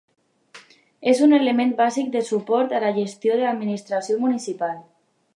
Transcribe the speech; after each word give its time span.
És 1.11 1.19
un 1.25 1.35
element 1.39 1.73
bàsic 1.81 2.09
de 2.15 2.23
suport 2.29 2.73
a 2.77 2.81
la 2.85 2.89
gestió 2.95 3.35
de 3.41 3.43
l'administració 3.43 4.17
municipal. 4.23 4.73